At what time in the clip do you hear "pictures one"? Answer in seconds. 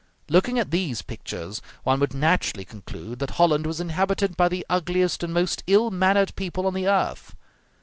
1.03-1.99